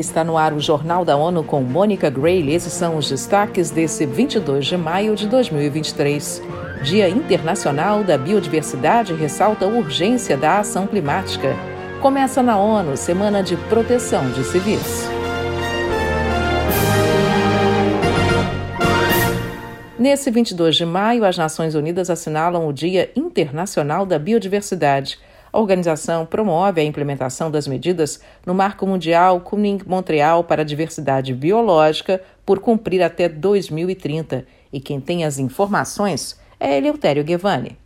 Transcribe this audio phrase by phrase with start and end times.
[0.00, 2.54] Está no ar o Jornal da ONU com Mônica Gray.
[2.54, 6.42] Esses são os destaques desse 22 de maio de 2023.
[6.82, 11.54] Dia Internacional da Biodiversidade ressalta a urgência da ação climática.
[12.00, 15.06] Começa na ONU Semana de Proteção de Civis.
[19.98, 25.18] Nesse 22 de maio, as Nações Unidas assinalam o Dia Internacional da Biodiversidade.
[25.52, 32.22] A organização promove a implementação das medidas no Marco Mundial Kunming-Montreal para a Diversidade Biológica
[32.46, 34.46] por cumprir até 2030.
[34.72, 37.76] E quem tem as informações é Eleutério Guevani.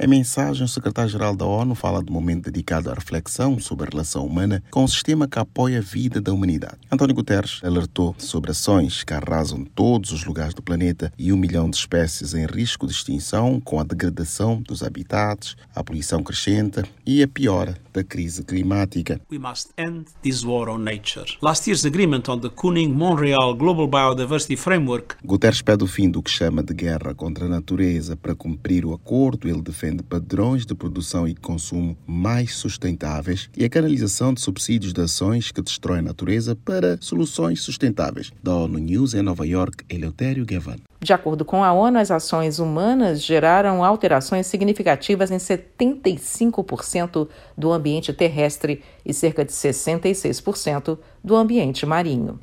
[0.00, 4.26] Em mensagem, o secretário-geral da ONU fala do momento dedicado à reflexão sobre a relação
[4.26, 6.78] humana com o sistema que apoia a vida da humanidade.
[6.90, 11.70] António Guterres alertou sobre ações que arrasam todos os lugares do planeta e um milhão
[11.70, 17.22] de espécies em risco de extinção, com a degradação dos habitats, a poluição crescente e
[17.22, 19.20] a piora da crise climática.
[19.30, 21.26] We must end this war on nature.
[21.40, 25.16] Last year's agreement on the Kunming-Montreal Global Biodiversity Framework.
[25.24, 28.94] Guterres pede o fim do que chama de guerra contra a natureza para cumprir o
[28.94, 29.46] acordo.
[29.48, 34.92] Ele defende defende padrões de produção e consumo mais sustentáveis e a canalização de subsídios
[34.92, 38.30] de ações que destroem a natureza para soluções sustentáveis.
[38.40, 40.76] Da ONU News em Nova York, Eleutério Gavan.
[41.00, 48.12] De acordo com a ONU, as ações humanas geraram alterações significativas em 75% do ambiente
[48.12, 52.38] terrestre e cerca de 66% do ambiente marinho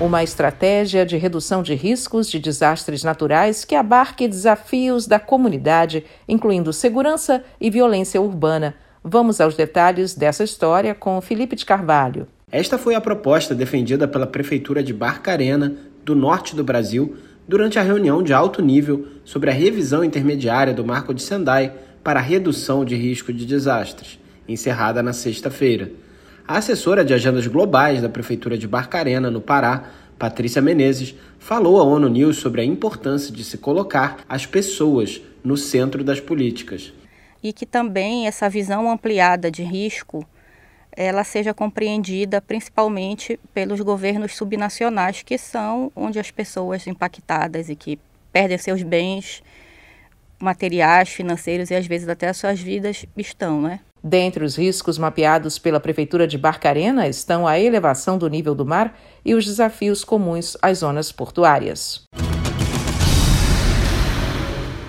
[0.00, 6.72] uma estratégia de redução de riscos de desastres naturais que abarque desafios da comunidade, incluindo
[6.72, 8.74] segurança e violência urbana.
[9.04, 12.26] Vamos aos detalhes dessa história com Felipe de Carvalho.
[12.50, 17.14] Esta foi a proposta defendida pela Prefeitura de Barcarena, do norte do Brasil,
[17.46, 22.20] durante a reunião de alto nível sobre a revisão intermediária do Marco de Sendai para
[22.20, 25.90] a redução de risco de desastres, encerrada na sexta-feira.
[26.46, 29.84] A assessora de agendas globais da Prefeitura de Barcarena, no Pará,
[30.18, 35.56] Patrícia Menezes, falou à ONU News sobre a importância de se colocar as pessoas no
[35.56, 36.92] centro das políticas.
[37.42, 40.26] E que também essa visão ampliada de risco
[40.92, 47.98] ela seja compreendida principalmente pelos governos subnacionais, que são onde as pessoas impactadas e que
[48.32, 49.42] perdem seus bens
[50.38, 53.80] materiais, financeiros e às vezes até as suas vidas estão, né?
[54.02, 58.98] Dentre os riscos mapeados pela Prefeitura de Barcarena estão a elevação do nível do mar
[59.24, 62.02] e os desafios comuns às zonas portuárias.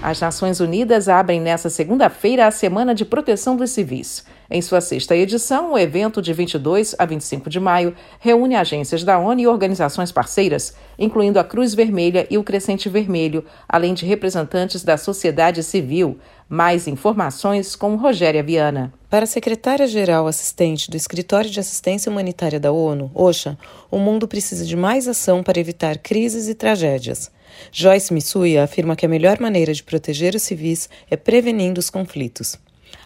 [0.04, 4.26] As Nações Unidas abrem nesta segunda-feira a Semana de Proteção dos Civis.
[4.50, 9.20] Em sua sexta edição, o evento de 22 a 25 de maio reúne agências da
[9.20, 14.84] ONU e organizações parceiras, incluindo a Cruz Vermelha e o Crescente Vermelho, além de representantes
[14.84, 16.18] da sociedade civil.
[16.50, 18.92] Mais informações com Rogéria Viana.
[19.08, 23.56] Para a secretária-geral assistente do Escritório de Assistência Humanitária da ONU, OSHA,
[23.92, 27.30] o mundo precisa de mais ação para evitar crises e tragédias.
[27.72, 32.58] Joyce Misuya afirma que a melhor maneira de proteger os civis é prevenindo os conflitos.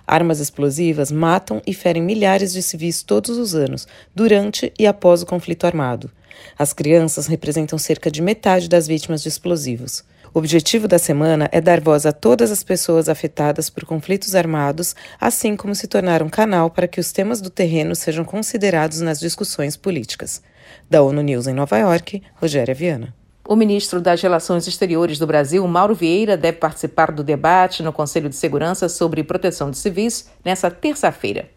[0.08, 5.26] Armas explosivas matam e ferem milhares de civis todos os anos, durante e após o
[5.26, 6.12] conflito armado.
[6.58, 10.04] As crianças representam cerca de metade das vítimas de explosivos.
[10.34, 14.94] O objetivo da semana é dar voz a todas as pessoas afetadas por conflitos armados,
[15.20, 19.20] assim como se tornar um canal para que os temas do terreno sejam considerados nas
[19.20, 20.42] discussões políticas.
[20.90, 23.16] Da ONU News em Nova York, Rogéria Viana.
[23.48, 28.28] O ministro das Relações Exteriores do Brasil, Mauro Vieira, deve participar do debate no Conselho
[28.28, 31.48] de Segurança sobre proteção de civis nesta terça-feira.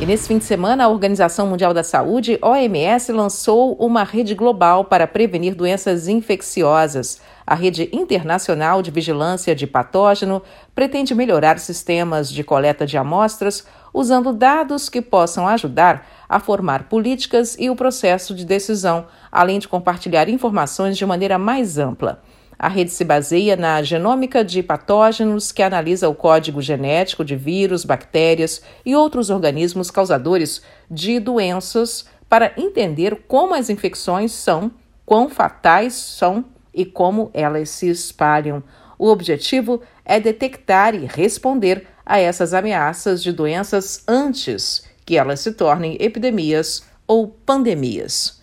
[0.00, 4.84] E nesse fim de semana, a Organização Mundial da Saúde, OMS, lançou uma rede global
[4.84, 7.20] para prevenir doenças infecciosas.
[7.44, 10.40] A Rede Internacional de Vigilância de Patógeno
[10.72, 13.66] pretende melhorar sistemas de coleta de amostras
[13.98, 19.66] usando dados que possam ajudar a formar políticas e o processo de decisão, além de
[19.66, 22.22] compartilhar informações de maneira mais ampla.
[22.56, 27.84] A rede se baseia na genômica de patógenos, que analisa o código genético de vírus,
[27.84, 34.70] bactérias e outros organismos causadores de doenças para entender como as infecções são,
[35.04, 38.62] quão fatais são e como elas se espalham.
[38.96, 45.52] O objetivo é detectar e responder a essas ameaças de doenças antes que elas se
[45.52, 48.38] tornem epidemias ou pandemias.